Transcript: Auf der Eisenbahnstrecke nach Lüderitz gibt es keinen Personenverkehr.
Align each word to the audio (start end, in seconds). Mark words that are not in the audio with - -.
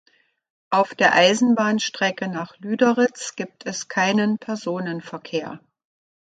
Auf 0.71 0.95
der 0.95 1.13
Eisenbahnstrecke 1.13 2.27
nach 2.27 2.57
Lüderitz 2.57 3.35
gibt 3.35 3.67
es 3.67 3.87
keinen 3.87 4.39
Personenverkehr. 4.39 5.59